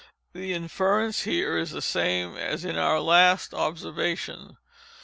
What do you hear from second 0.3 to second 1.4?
The inference